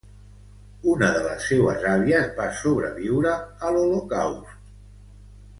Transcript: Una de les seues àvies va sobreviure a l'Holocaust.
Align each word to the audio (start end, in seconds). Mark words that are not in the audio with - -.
Una 0.93 1.09
de 1.17 1.19
les 1.25 1.43
seues 1.49 1.85
àvies 1.91 2.33
va 2.39 2.49
sobreviure 2.63 3.37
a 3.69 3.73
l'Holocaust. 3.77 4.61